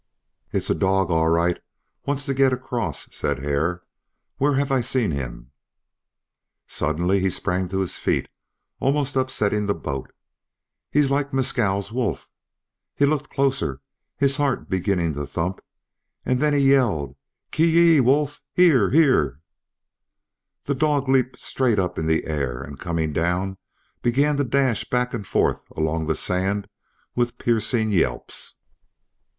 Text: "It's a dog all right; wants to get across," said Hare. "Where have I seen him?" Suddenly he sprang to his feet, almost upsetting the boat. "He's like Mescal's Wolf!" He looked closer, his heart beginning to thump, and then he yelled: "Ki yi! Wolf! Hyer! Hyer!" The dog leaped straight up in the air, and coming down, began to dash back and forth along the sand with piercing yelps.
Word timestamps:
"It's 0.51 0.71
a 0.71 0.73
dog 0.73 1.11
all 1.11 1.27
right; 1.29 1.59
wants 2.07 2.25
to 2.25 2.33
get 2.33 2.51
across," 2.51 3.07
said 3.15 3.37
Hare. 3.37 3.83
"Where 4.37 4.55
have 4.55 4.71
I 4.71 4.81
seen 4.81 5.11
him?" 5.11 5.51
Suddenly 6.65 7.19
he 7.19 7.29
sprang 7.29 7.69
to 7.69 7.81
his 7.81 7.97
feet, 7.97 8.27
almost 8.79 9.15
upsetting 9.15 9.67
the 9.67 9.75
boat. 9.75 10.11
"He's 10.89 11.11
like 11.11 11.35
Mescal's 11.35 11.91
Wolf!" 11.91 12.31
He 12.95 13.05
looked 13.05 13.29
closer, 13.29 13.79
his 14.17 14.37
heart 14.37 14.67
beginning 14.67 15.13
to 15.13 15.27
thump, 15.27 15.61
and 16.25 16.39
then 16.39 16.53
he 16.55 16.71
yelled: 16.71 17.15
"Ki 17.51 17.67
yi! 17.67 17.99
Wolf! 17.99 18.41
Hyer! 18.57 18.89
Hyer!" 18.89 19.39
The 20.63 20.73
dog 20.73 21.09
leaped 21.09 21.39
straight 21.39 21.77
up 21.77 21.99
in 21.99 22.07
the 22.07 22.25
air, 22.25 22.59
and 22.63 22.79
coming 22.79 23.13
down, 23.13 23.59
began 24.01 24.35
to 24.37 24.43
dash 24.43 24.83
back 24.89 25.13
and 25.13 25.27
forth 25.27 25.65
along 25.77 26.07
the 26.07 26.15
sand 26.15 26.67
with 27.13 27.37
piercing 27.37 27.91
yelps. 27.91 28.55